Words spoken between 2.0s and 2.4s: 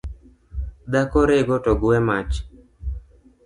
mach